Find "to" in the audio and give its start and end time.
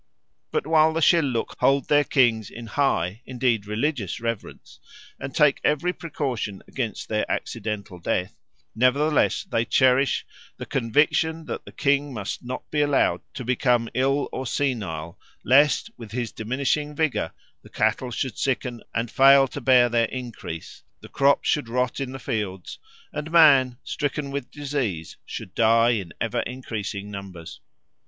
13.35-13.45, 19.49-19.61